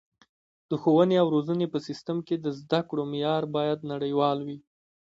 د 0.69 0.71
ښوونې 0.81 1.15
او 1.21 1.27
روزنې 1.35 1.67
په 1.73 1.79
سیستم 1.87 2.17
کې 2.27 2.35
د 2.39 2.47
زده 2.59 2.79
کړو 2.89 3.03
معیار 3.11 3.43
باید 3.55 3.87
نړیوال 3.91 4.37
وي. 4.47 4.57